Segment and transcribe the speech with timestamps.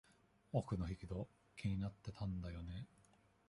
[0.53, 2.87] 奥の引き戸、気になってたんだよね。